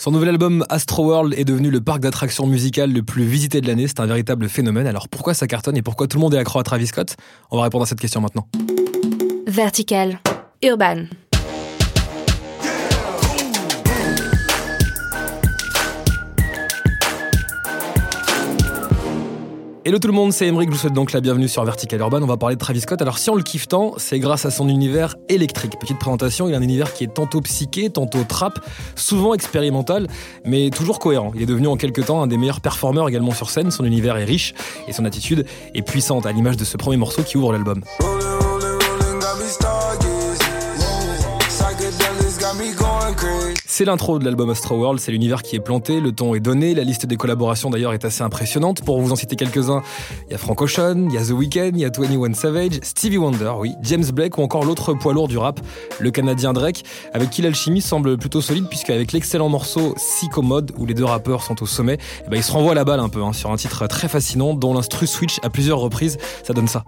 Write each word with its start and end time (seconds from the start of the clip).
Son 0.00 0.12
nouvel 0.12 0.28
album 0.28 0.64
Astro 0.68 1.06
World 1.06 1.34
est 1.36 1.44
devenu 1.44 1.72
le 1.72 1.80
parc 1.80 1.98
d'attractions 1.98 2.46
musicales 2.46 2.92
le 2.92 3.02
plus 3.02 3.24
visité 3.24 3.60
de 3.60 3.66
l'année. 3.66 3.88
C'est 3.88 3.98
un 3.98 4.06
véritable 4.06 4.48
phénomène. 4.48 4.86
Alors 4.86 5.08
pourquoi 5.08 5.34
ça 5.34 5.48
cartonne 5.48 5.76
et 5.76 5.82
pourquoi 5.82 6.06
tout 6.06 6.18
le 6.18 6.20
monde 6.20 6.34
est 6.34 6.38
accro 6.38 6.60
à 6.60 6.62
Travis 6.62 6.86
Scott? 6.86 7.16
On 7.50 7.56
va 7.56 7.64
répondre 7.64 7.82
à 7.82 7.86
cette 7.86 7.98
question 7.98 8.20
maintenant. 8.20 8.46
Vertical. 9.48 10.20
Urban. 10.62 11.06
Hello 19.88 19.98
tout 19.98 20.08
le 20.08 20.12
monde, 20.12 20.34
c'est 20.34 20.46
Emeric, 20.46 20.68
je 20.68 20.74
vous 20.74 20.80
souhaite 20.80 20.92
donc 20.92 21.12
la 21.12 21.22
bienvenue 21.22 21.48
sur 21.48 21.64
Vertical 21.64 21.98
Urban. 22.00 22.20
On 22.20 22.26
va 22.26 22.36
parler 22.36 22.56
de 22.56 22.60
Travis 22.60 22.82
Scott. 22.82 23.00
Alors 23.00 23.16
si 23.16 23.30
on 23.30 23.34
le 23.34 23.42
kiffe 23.42 23.68
tant, 23.68 23.94
c'est 23.96 24.18
grâce 24.18 24.44
à 24.44 24.50
son 24.50 24.68
univers 24.68 25.16
électrique. 25.30 25.78
Petite 25.80 25.98
présentation, 25.98 26.46
il 26.46 26.52
a 26.52 26.58
un 26.58 26.62
univers 26.62 26.92
qui 26.92 27.04
est 27.04 27.14
tantôt 27.14 27.40
psyché, 27.40 27.88
tantôt 27.88 28.22
trap, 28.28 28.58
souvent 28.96 29.32
expérimental, 29.32 30.06
mais 30.44 30.68
toujours 30.68 30.98
cohérent. 30.98 31.32
Il 31.34 31.40
est 31.40 31.46
devenu 31.46 31.68
en 31.68 31.78
quelques 31.78 32.04
temps 32.04 32.20
un 32.20 32.26
des 32.26 32.36
meilleurs 32.36 32.60
performeurs 32.60 33.08
également 33.08 33.32
sur 33.32 33.48
scène. 33.48 33.70
Son 33.70 33.86
univers 33.86 34.18
est 34.18 34.26
riche 34.26 34.52
et 34.88 34.92
son 34.92 35.06
attitude 35.06 35.46
est 35.74 35.80
puissante, 35.80 36.26
à 36.26 36.32
l'image 36.32 36.58
de 36.58 36.66
ce 36.66 36.76
premier 36.76 36.98
morceau 36.98 37.22
qui 37.22 37.38
ouvre 37.38 37.52
l'album. 37.52 37.82
C'est 43.66 43.84
l'intro 43.84 44.18
de 44.18 44.24
l'album 44.24 44.50
Astro 44.50 44.76
World, 44.76 45.00
c'est 45.00 45.12
l'univers 45.12 45.42
qui 45.42 45.56
est 45.56 45.60
planté, 45.60 46.00
le 46.00 46.12
ton 46.12 46.34
est 46.34 46.40
donné, 46.40 46.74
la 46.74 46.84
liste 46.84 47.06
des 47.06 47.16
collaborations 47.16 47.70
d'ailleurs 47.70 47.92
est 47.92 48.04
assez 48.04 48.22
impressionnante. 48.22 48.82
Pour 48.82 49.00
vous 49.00 49.12
en 49.12 49.16
citer 49.16 49.36
quelques-uns, 49.36 49.82
il 50.26 50.32
y 50.32 50.34
a 50.34 50.38
Frank 50.38 50.60
Ocean, 50.60 51.06
il 51.08 51.14
y 51.14 51.16
a 51.16 51.24
The 51.24 51.30
Weeknd, 51.30 51.70
il 51.74 51.80
y 51.80 51.84
a 51.84 51.90
21 51.90 52.34
Savage, 52.34 52.80
Stevie 52.82 53.18
Wonder, 53.18 53.52
oui, 53.58 53.74
James 53.82 54.04
Blake 54.12 54.36
ou 54.38 54.42
encore 54.42 54.64
l'autre 54.64 54.94
poids 54.94 55.12
lourd 55.12 55.28
du 55.28 55.38
rap, 55.38 55.60
le 55.98 56.10
Canadien 56.10 56.52
Drake, 56.52 56.84
avec 57.14 57.30
qui 57.30 57.42
l'alchimie 57.42 57.80
semble 57.80 58.18
plutôt 58.18 58.40
solide 58.40 58.66
puisque 58.68 58.90
avec 58.90 59.12
l'excellent 59.12 59.48
morceau 59.48 59.94
Psycho 59.94 60.42
Mode 60.42 60.72
où 60.76 60.84
les 60.84 60.94
deux 60.94 61.04
rappeurs 61.04 61.42
sont 61.42 61.62
au 61.62 61.66
sommet, 61.66 61.98
eh 62.26 62.30
ben, 62.30 62.36
ils 62.36 62.42
se 62.42 62.52
renvoient 62.52 62.74
la 62.74 62.84
balle 62.84 63.00
un 63.00 63.08
peu 63.08 63.22
hein, 63.22 63.32
sur 63.32 63.50
un 63.50 63.56
titre 63.56 63.86
très 63.86 64.08
fascinant 64.08 64.54
dont 64.54 64.74
l'instru 64.74 65.06
switch 65.06 65.38
à 65.42 65.50
plusieurs 65.50 65.78
reprises, 65.78 66.18
ça 66.42 66.52
donne 66.52 66.68
ça. 66.68 66.84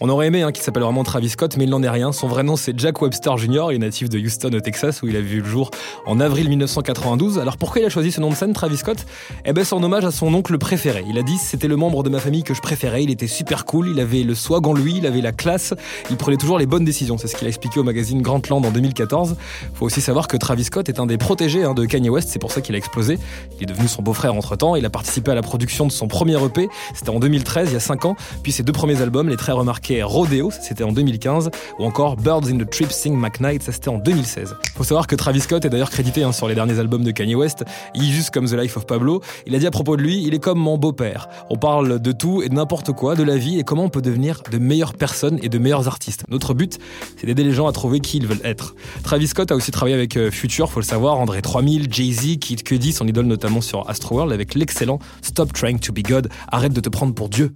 On 0.00 0.08
aurait 0.08 0.28
aimé 0.28 0.40
hein, 0.40 0.50
qu'il 0.50 0.64
s'appelle 0.64 0.82
vraiment 0.82 1.04
Travis 1.04 1.28
Scott, 1.28 1.58
mais 1.58 1.64
il 1.64 1.70
n'en 1.70 1.82
est 1.82 1.90
rien. 1.90 2.10
Son 2.10 2.26
vrai 2.26 2.42
nom, 2.42 2.56
c'est 2.56 2.78
Jack 2.78 3.02
Webster 3.02 3.36
Jr. 3.36 3.66
Il 3.68 3.74
est 3.74 3.78
natif 3.78 4.08
de 4.08 4.18
Houston, 4.18 4.50
au 4.54 4.60
Texas, 4.60 5.02
où 5.02 5.08
il 5.08 5.16
a 5.16 5.20
vu 5.20 5.42
le 5.42 5.46
jour 5.46 5.70
en 6.06 6.20
avril 6.20 6.48
1992. 6.48 7.38
Alors 7.38 7.58
pourquoi 7.58 7.82
il 7.82 7.84
a 7.84 7.90
choisi 7.90 8.12
ce 8.12 8.22
nom 8.22 8.30
de 8.30 8.34
scène, 8.34 8.54
Travis 8.54 8.78
Scott? 8.78 9.04
Eh 9.44 9.52
ben, 9.52 9.62
c'est 9.62 9.74
en 9.74 9.82
hommage 9.82 10.06
à 10.06 10.10
son 10.10 10.32
oncle 10.32 10.56
préféré. 10.56 11.04
Il 11.06 11.18
a 11.18 11.22
dit 11.22 11.36
c'était 11.36 11.68
le 11.68 11.76
membre 11.76 12.02
de 12.02 12.08
ma 12.08 12.18
famille 12.18 12.44
que 12.44 12.54
je 12.54 12.62
préférais. 12.62 13.02
Il 13.02 13.10
était 13.10 13.26
super 13.26 13.66
cool. 13.66 13.90
Il 13.90 14.00
avait 14.00 14.22
le 14.22 14.34
swag 14.34 14.66
en 14.66 14.72
lui. 14.72 14.96
Il 14.96 15.06
avait 15.06 15.20
la 15.20 15.32
classe. 15.32 15.74
Il 16.08 16.16
prenait 16.16 16.38
toujours 16.38 16.58
les 16.58 16.66
bonnes 16.66 16.86
décisions. 16.86 17.18
C'est 17.18 17.28
ce 17.28 17.36
qu'il 17.36 17.46
a 17.46 17.50
expliqué 17.50 17.78
au 17.78 17.84
magazine 17.84 18.22
Grantland 18.22 18.64
en 18.64 18.70
2014. 18.70 19.36
Faut 19.74 19.84
aussi 19.84 20.00
savoir 20.00 20.28
que 20.28 20.38
Travis 20.38 20.64
Scott 20.64 20.88
est 20.88 20.98
un 20.98 21.04
des 21.04 21.18
protégés 21.18 21.64
hein, 21.64 21.74
de 21.74 21.84
Kanye 21.84 22.08
West. 22.08 22.30
C'est 22.32 22.38
pour 22.38 22.52
ça 22.52 22.62
qu'il 22.62 22.74
a 22.74 22.78
explosé. 22.78 23.18
Il 23.58 23.64
est 23.64 23.66
devenu 23.66 23.86
son 23.86 24.00
beau-frère 24.00 24.13
entre 24.28 24.56
temps. 24.56 24.76
Il 24.76 24.84
a 24.84 24.90
participé 24.90 25.30
à 25.30 25.34
la 25.34 25.42
production 25.42 25.86
de 25.86 25.92
son 25.92 26.08
premier 26.08 26.42
EP. 26.42 26.68
C'était 26.94 27.10
en 27.10 27.18
2013, 27.18 27.70
il 27.70 27.74
y 27.74 27.76
a 27.76 27.80
5 27.80 28.04
ans. 28.06 28.16
Puis 28.42 28.52
ses 28.52 28.62
deux 28.62 28.72
premiers 28.72 29.00
albums, 29.00 29.28
les 29.28 29.36
très 29.36 29.52
remarqués 29.52 30.02
Rodeo, 30.02 30.50
c'était 30.50 30.84
en 30.84 30.92
2015, 30.92 31.50
ou 31.78 31.84
encore 31.84 32.16
Birds 32.16 32.48
in 32.48 32.58
the 32.58 32.68
Trip 32.68 32.90
Sing 32.90 33.16
McKnight, 33.16 33.62
ça 33.62 33.72
c'était 33.72 33.88
en 33.88 33.98
2016. 33.98 34.56
Faut 34.76 34.84
savoir 34.84 35.06
que 35.06 35.16
Travis 35.16 35.40
Scott 35.40 35.64
est 35.64 35.70
d'ailleurs 35.70 35.90
crédité 35.90 36.22
hein, 36.22 36.32
sur 36.32 36.48
les 36.48 36.54
derniers 36.54 36.78
albums 36.78 37.04
de 37.04 37.10
Kanye 37.10 37.34
West. 37.34 37.64
Il 37.94 38.12
juste 38.12 38.30
comme 38.30 38.46
The 38.46 38.54
Life 38.54 38.76
of 38.76 38.86
Pablo. 38.86 39.20
Il 39.46 39.54
a 39.54 39.58
dit 39.58 39.66
à 39.66 39.70
propos 39.70 39.96
de 39.96 40.02
lui, 40.02 40.22
il 40.22 40.34
est 40.34 40.38
comme 40.38 40.58
mon 40.58 40.78
beau-père. 40.78 41.28
On 41.50 41.56
parle 41.56 42.00
de 42.00 42.12
tout 42.12 42.42
et 42.42 42.48
de 42.48 42.54
n'importe 42.54 42.92
quoi, 42.92 43.14
de 43.14 43.22
la 43.22 43.36
vie 43.36 43.58
et 43.58 43.64
comment 43.64 43.84
on 43.84 43.88
peut 43.88 44.02
devenir 44.02 44.42
de 44.50 44.58
meilleures 44.58 44.94
personnes 44.94 45.38
et 45.42 45.48
de 45.48 45.58
meilleurs 45.58 45.88
artistes. 45.88 46.24
Notre 46.28 46.54
but, 46.54 46.78
c'est 47.16 47.26
d'aider 47.26 47.44
les 47.44 47.52
gens 47.52 47.66
à 47.66 47.72
trouver 47.72 48.00
qui 48.00 48.18
ils 48.18 48.26
veulent 48.26 48.44
être. 48.44 48.74
Travis 49.02 49.28
Scott 49.28 49.50
a 49.50 49.56
aussi 49.56 49.70
travaillé 49.70 49.94
avec 49.94 50.16
euh, 50.16 50.30
Future, 50.30 50.70
faut 50.70 50.80
le 50.80 50.84
savoir, 50.84 51.18
André 51.18 51.42
3000, 51.42 51.88
Jay-Z, 51.90 52.38
Kid 52.38 52.62
Cudi, 52.62 52.92
son 52.92 53.06
idole 53.06 53.26
notamment 53.26 53.60
sur 53.60 53.88
Astro 53.88 54.03
Avec 54.12 54.54
l'excellent 54.54 54.98
Stop 55.22 55.52
Trying 55.52 55.78
to 55.78 55.92
Be 55.92 56.02
God, 56.02 56.28
arrête 56.52 56.72
de 56.72 56.80
te 56.80 56.90
prendre 56.90 57.14
pour 57.14 57.28
Dieu. 57.28 57.52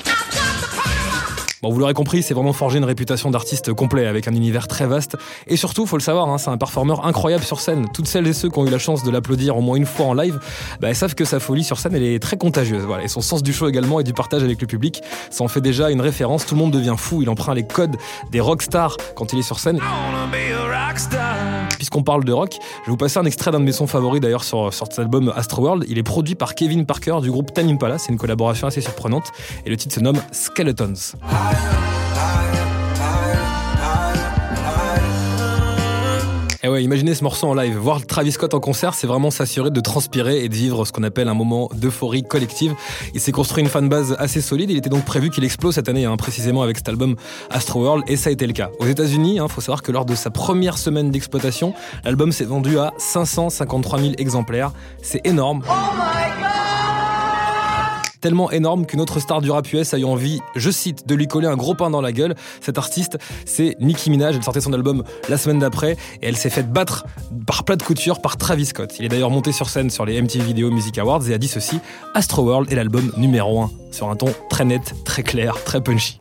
Bon, 1.61 1.71
vous 1.71 1.81
l'aurez 1.81 1.95
compris, 1.95 2.23
c'est 2.23 2.35
vraiment 2.35 2.53
forgé 2.53 2.79
une 2.79 2.85
réputation 2.85 3.31
d'artiste 3.31 3.73
complet 3.73 4.07
avec 4.07 4.29
un 4.29 4.33
univers 4.33 4.69
très 4.69 4.87
vaste. 4.87 5.17
Et 5.49 5.57
surtout, 5.57 5.87
faut 5.87 5.97
le 5.97 6.03
savoir, 6.03 6.29
hein, 6.29 6.39
c'est 6.39 6.51
un 6.51 6.57
performeur 6.57 7.05
incroyable 7.05 7.43
sur 7.43 7.61
scène. 7.61 7.87
Toutes 7.93 8.07
celles 8.07 8.29
et 8.29 8.33
ceux 8.33 8.49
qui 8.49 8.59
ont 8.59 8.67
eu 8.67 8.71
la 8.71 8.79
chance 8.79 9.03
de 9.03 9.11
l'applaudir 9.11 9.57
au 9.57 9.61
moins 9.61 9.77
une 9.77 9.85
fois 9.85 10.07
en 10.07 10.15
live, 10.15 10.39
bah, 10.81 10.95
savent 10.95 11.17
que 11.17 11.25
sa 11.25 11.41
folie 11.41 11.65
sur 11.65 11.79
scène, 11.79 11.95
elle 11.95 12.05
est 12.05 12.21
très 12.21 12.37
contagieuse. 12.37 12.87
Et 13.03 13.09
son 13.09 13.21
sens 13.21 13.43
du 13.43 13.53
show 13.53 13.69
également 13.69 13.99
et 13.99 14.05
du 14.05 14.13
partage 14.15 14.43
avec 14.43 14.61
le 14.61 14.67
public, 14.67 15.03
ça 15.31 15.45
en 15.45 15.49
fait 15.49 15.61
déjà 15.61 15.91
une 15.91 16.01
référence. 16.01 16.47
Tout 16.47 16.55
le 16.55 16.61
monde 16.61 16.73
devient 16.73 16.95
fou. 16.97 17.23
Il 17.23 17.29
emprunte 17.29 17.57
les 17.57 17.67
codes 17.67 17.97
des 18.31 18.41
rockstars 18.41 18.97
quand 19.17 19.33
il 19.33 19.41
est 19.41 19.43
sur 19.43 19.59
scène. 19.59 19.81
Puisqu'on 21.76 22.03
parle 22.03 22.25
de 22.25 22.32
rock, 22.32 22.54
je 22.54 22.87
vais 22.87 22.91
vous 22.91 22.97
passer 22.97 23.19
un 23.19 23.25
extrait 23.25 23.50
d'un 23.50 23.60
de 23.60 23.65
mes 23.65 23.72
sons 23.72 23.87
favoris 23.87 24.21
d'ailleurs 24.21 24.44
sur, 24.44 24.72
cet 24.72 24.99
album 24.99 25.32
Astroworld. 25.34 25.84
Il 25.88 25.99
est 25.99 26.03
produit 26.03 26.34
par 26.34 26.54
Kevin 26.54 26.87
Parker 26.87 27.19
du 27.22 27.31
groupe 27.31 27.53
Tame 27.53 27.69
Impala. 27.69 27.99
C'est 27.99 28.12
une 28.12 28.19
collaboration 28.19 28.66
assez 28.66 28.81
surprenante. 28.81 29.32
Et 29.65 29.71
le 29.71 29.76
titre 29.76 29.94
se 29.94 30.00
nomme 30.00 30.21
Skeletons. 30.32 30.94
Eh 36.69 36.71
ouais, 36.71 36.84
imaginez 36.84 37.15
ce 37.15 37.25
morceau 37.25 37.47
en 37.47 37.55
live. 37.55 37.79
Voir 37.79 38.05
Travis 38.05 38.33
Scott 38.33 38.53
en 38.53 38.61
concert, 38.61 38.93
c'est 38.93 39.06
vraiment 39.06 39.31
s'assurer 39.31 39.71
de 39.71 39.81
transpirer 39.81 40.45
et 40.45 40.51
de 40.51 40.55
vivre 40.55 40.84
ce 40.84 40.93
qu'on 40.93 41.03
appelle 41.03 41.29
un 41.29 41.34
moment 41.34 41.71
d'euphorie 41.75 42.23
collective. 42.23 42.75
Il 43.15 43.23
s'est 43.23 43.33
construit 43.33 43.65
une 43.65 43.71
fanbase 43.71 44.15
assez 44.19 44.43
solide. 44.43 44.71
Il 44.71 44.77
était 44.77 44.91
donc 44.91 45.06
prévu 45.06 45.31
qu'il 45.31 45.45
explose 45.45 45.77
cette 45.77 45.89
année, 45.89 46.05
hein, 46.05 46.19
précisément 46.19 46.61
avec 46.61 46.77
cet 46.77 46.91
album 46.91 47.17
Astro 47.49 47.81
World, 47.81 48.05
et 48.06 48.17
ça 48.17 48.29
a 48.29 48.34
été 48.34 48.47
le 48.47 48.53
cas. 48.53 48.69
Aux 48.81 48.87
États-Unis, 48.87 49.37
il 49.37 49.39
hein, 49.39 49.49
faut 49.49 49.62
savoir 49.62 49.81
que 49.81 49.93
lors 49.93 50.05
de 50.05 50.15
sa 50.15 50.29
première 50.29 50.77
semaine 50.77 51.11
d'exploitation, 51.11 51.73
l'album 52.05 52.33
s'est 52.33 52.45
vendu 52.45 52.79
à 52.79 52.93
553 52.99 54.00
000 54.00 54.12
exemplaires. 54.19 54.73
C'est 55.00 55.27
énorme. 55.27 55.62
Oh 55.71 56.68
tellement 58.28 58.50
énorme 58.50 58.84
qu'une 58.84 59.00
autre 59.00 59.21
star 59.21 59.41
du 59.41 59.50
rap 59.50 59.72
US 59.72 59.94
a 59.94 59.99
eu 59.99 60.05
envie, 60.05 60.39
je 60.55 60.71
cite, 60.71 61.09
de 61.09 61.15
lui 61.15 61.27
coller 61.27 61.47
un 61.47 61.56
gros 61.56 61.75
pain 61.75 61.89
dans 61.89 62.03
la 62.03 62.12
gueule. 62.12 62.34
Cet 62.61 62.77
artiste, 62.77 63.16
c'est 63.47 63.75
Nicki 63.81 64.11
Minaj. 64.11 64.37
Elle 64.37 64.43
sortait 64.43 64.61
son 64.61 64.75
album 64.75 65.03
la 65.31 65.39
semaine 65.39 65.61
d'après 65.61 65.93
et 66.21 66.28
elle 66.28 66.37
s'est 66.37 66.50
faite 66.50 66.71
battre 66.71 67.06
par 67.47 67.65
plat 67.65 67.77
de 67.77 67.83
couture 67.83 68.21
par 68.21 68.37
Travis 68.37 68.67
Scott. 68.67 68.97
Il 68.99 69.06
est 69.06 69.09
d'ailleurs 69.09 69.31
monté 69.31 69.50
sur 69.50 69.71
scène 69.71 69.88
sur 69.88 70.05
les 70.05 70.21
MTV 70.21 70.44
Video 70.44 70.71
Music 70.71 70.99
Awards 70.99 71.27
et 71.27 71.33
a 71.33 71.38
dit 71.38 71.49
ceci 71.49 71.81
Astro 72.12 72.43
World 72.43 72.71
est 72.71 72.77
l'album 72.77 73.11
numéro 73.17 73.62
1 73.62 73.71
sur 73.93 74.11
un 74.11 74.17
ton 74.17 74.28
très 74.50 74.67
net, 74.67 74.94
très 75.06 75.22
clair, 75.22 75.65
très 75.65 75.81
punchy. 75.81 76.21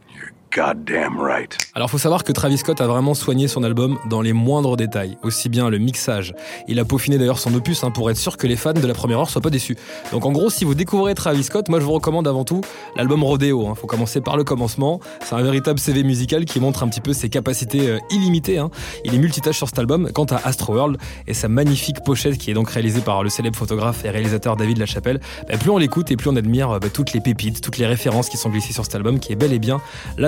Goddamn 0.55 1.19
right. 1.19 1.57
Alors 1.73 1.89
faut 1.89 1.97
savoir 1.97 2.23
que 2.23 2.31
Travis 2.31 2.57
Scott 2.57 2.81
a 2.81 2.87
vraiment 2.87 3.13
soigné 3.13 3.47
son 3.47 3.63
album 3.63 3.97
dans 4.09 4.21
les 4.21 4.33
moindres 4.33 4.77
détails, 4.77 5.17
aussi 5.23 5.49
bien 5.49 5.69
le 5.69 5.77
mixage. 5.77 6.33
Il 6.67 6.79
a 6.79 6.85
peaufiné 6.85 7.17
d'ailleurs 7.17 7.39
son 7.39 7.53
opus 7.53 7.83
hein, 7.83 7.91
pour 7.91 8.09
être 8.09 8.17
sûr 8.17 8.37
que 8.37 8.47
les 8.47 8.55
fans 8.55 8.73
de 8.73 8.87
la 8.87 8.93
première 8.93 9.19
heure 9.19 9.29
soient 9.29 9.41
pas 9.41 9.49
déçus. 9.49 9.75
Donc 10.11 10.25
en 10.25 10.31
gros, 10.31 10.49
si 10.49 10.65
vous 10.65 10.75
découvrez 10.75 11.15
Travis 11.15 11.43
Scott, 11.43 11.69
moi 11.69 11.79
je 11.79 11.85
vous 11.85 11.91
recommande 11.91 12.27
avant 12.27 12.43
tout 12.43 12.61
l'album 12.95 13.23
Rodeo. 13.23 13.67
Hein. 13.67 13.75
Faut 13.75 13.87
commencer 13.87 14.21
par 14.21 14.37
le 14.37 14.43
commencement. 14.43 14.99
C'est 15.23 15.35
un 15.35 15.41
véritable 15.41 15.79
CV 15.79 16.03
musical 16.03 16.45
qui 16.45 16.59
montre 16.59 16.83
un 16.83 16.87
petit 16.87 17.01
peu 17.01 17.13
ses 17.13 17.29
capacités 17.29 17.89
euh, 17.89 17.99
illimitées. 18.09 18.57
Hein. 18.57 18.69
Il 19.05 19.13
est 19.13 19.19
multitâche 19.19 19.57
sur 19.57 19.67
cet 19.67 19.79
album. 19.79 20.11
Quant 20.13 20.25
à 20.25 20.37
Astro 20.37 20.73
World 20.73 20.97
et 21.27 21.33
sa 21.33 21.47
magnifique 21.47 22.03
pochette 22.03 22.37
qui 22.37 22.51
est 22.51 22.53
donc 22.53 22.69
réalisée 22.69 23.01
par 23.01 23.23
le 23.23 23.29
célèbre 23.29 23.57
photographe 23.57 24.05
et 24.05 24.09
réalisateur 24.09 24.55
David 24.55 24.77
Lachapelle, 24.77 25.19
bah, 25.47 25.57
plus 25.57 25.69
on 25.69 25.77
l'écoute 25.77 26.11
et 26.11 26.17
plus 26.17 26.29
on 26.29 26.35
admire 26.35 26.79
bah, 26.79 26.89
toutes 26.91 27.13
les 27.13 27.21
pépites, 27.21 27.61
toutes 27.61 27.77
les 27.77 27.85
références 27.85 28.29
qui 28.29 28.37
sont 28.37 28.49
glissées 28.49 28.73
sur 28.73 28.85
cet 28.85 28.95
album, 28.95 29.19
qui 29.19 29.33
est 29.33 29.35
bel 29.35 29.53
et 29.53 29.59
bien 29.59 29.81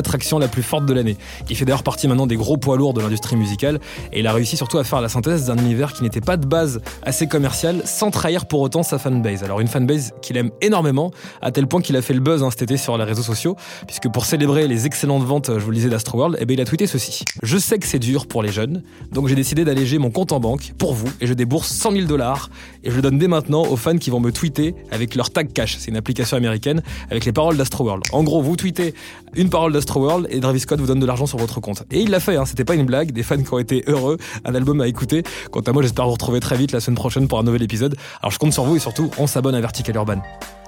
l'attraction 0.09 0.40
la 0.40 0.47
plus 0.47 0.64
forte 0.64 0.88
de 0.88 0.94
l'année. 0.94 1.18
Il 1.52 1.56
fait 1.56 1.66
d'ailleurs 1.66 1.84
partie 1.84 2.08
maintenant 2.08 2.25
des 2.25 2.36
gros 2.36 2.58
poids 2.58 2.78
lourds 2.78 2.96
de 2.96 3.02
l'industrie 3.02 3.36
musicale 3.36 3.80
et 4.12 4.22
il 4.22 4.28
a 4.28 4.34
réussi 4.34 4.58
surtout 4.58 4.80
à 4.80 4.84
faire 4.84 5.02
la 5.02 5.09
synthèse 5.09 5.46
d'un 5.46 5.58
univers 5.58 5.94
qui 5.94 6.02
n'était 6.02 6.20
pas 6.20 6.36
de 6.36 6.47
base 6.47 6.81
assez 7.03 7.28
commercial 7.28 7.84
sans 7.86 8.09
trahir 8.09 8.48
pour 8.48 8.62
autant 8.62 8.81
sa 8.81 8.98
fanbase. 8.98 9.44
Alors 9.44 9.59
une 9.59 9.68
fanbase 9.68 10.14
qu'il 10.24 10.36
aime 10.38 10.50
énormément 10.62 11.12
à 11.44 11.52
tel 11.52 11.68
point 11.68 11.81
qu'il 11.81 11.96
a 11.96 12.02
fait 12.02 12.16
le 12.16 12.22
buzz 12.22 12.42
hein, 12.42 12.50
cet 12.50 12.64
été 12.64 12.78
sur 12.78 12.98
les 12.98 13.03
réseaux 13.03 13.22
sociaux 13.22 13.56
puisque 13.86 14.09
pour 14.09 14.25
célébrer 14.25 14.68
les 14.68 14.88
excellentes 14.88 15.25
ventes, 15.25 15.52
je 15.53 15.64
vous 15.64 15.69
le 15.69 15.75
disais 15.75 15.90
d'Astroworld, 15.90 16.38
eh 16.40 16.46
ben, 16.46 16.56
il 16.56 16.62
a 16.62 16.66
tweeté 16.66 16.88
ceci. 16.88 17.24
Je 17.44 17.59
sais 17.59 17.78
que 17.78 17.86
c'est 17.86 18.00
dur 18.00 18.25
pour 18.25 18.42
les 18.42 18.51
jeunes, 18.51 18.81
donc 19.12 19.28
j'ai 19.28 19.36
décidé 19.36 19.63
d'alléger 19.63 20.00
mon 20.00 20.10
compte 20.10 20.31
en 20.31 20.39
banque 20.39 20.74
pour 20.80 20.95
vous 20.95 21.10
et 21.22 21.28
je 21.28 21.36
débourse 21.36 21.69
100 21.69 21.92
000 21.92 22.06
dollars 22.07 22.50
et 22.83 22.89
je 22.89 22.95
le 22.95 23.04
donne 23.04 23.19
dès 23.19 23.28
maintenant 23.28 23.62
aux 23.62 23.78
fans 23.78 23.98
qui 23.98 24.10
vont 24.10 24.19
me 24.19 24.31
tweeter 24.31 24.74
avec 24.89 25.13
leur 25.13 25.30
tag 25.30 25.54
cash. 25.54 25.78
C'est 25.78 25.92
une 25.92 25.98
application 25.98 26.36
américaine 26.36 26.81
avec 27.12 27.25
les 27.25 27.31
paroles 27.31 27.57
d'Astroworld. 27.57 28.06
En 28.12 28.24
gros, 28.24 28.42
vous 28.42 28.56
tweetez 28.56 28.95
une 29.36 29.51
parole 29.51 29.72
d'Astroworld 29.72 29.99
et 30.30 30.40
Travis 30.40 30.62
Scott 30.62 30.80
vous 30.80 30.88
donne 30.88 31.00
de 31.00 31.06
l'argent 31.06 31.25
sur 31.25 31.38
votre 31.38 31.60
compte. 31.60 31.84
Et 31.92 32.00
il 32.00 32.10
l'a 32.10 32.19
fait, 32.19 32.36
hein, 32.36 32.46
c'était 32.46 32.66
pas 32.66 32.75
une 32.75 32.86
blague, 32.86 33.12
des 33.12 33.24
fans 33.24 33.42
qui 33.42 33.54
ont 33.54 33.60
été 33.60 33.84
heureux, 33.88 34.18
un 34.46 34.56
album 34.56 34.81
à 34.81 34.88
écouter. 34.88 35.24
Quant 35.51 35.62
à 35.62 35.72
moi, 35.72 35.81
j'espère 35.81 36.06
vous 36.06 36.12
retrouver 36.12 36.40
très 36.40 36.57
vite 36.57 36.72
la 36.72 36.80
semaine 36.80 36.96
prochaine 36.96 37.28
pour 37.28 37.40
un 37.40 37.44
nouvel 37.44 37.63
épisode. 37.63 37.96
Alors 38.22 38.31
je 38.31 38.40
compte 38.40 38.54
sur 38.54 38.63
vous 38.63 38.75
et 38.75 38.80
surtout, 38.80 39.10
on 39.18 39.28
s'abonne 39.28 39.56
à 39.56 39.62
Vertical 39.62 39.96
Urban. 39.96 40.22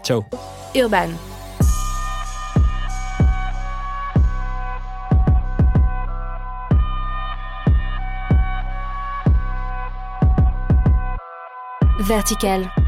Ciao. 0.04 0.24
Urban. 0.75 1.10
Vertical. 12.00 12.81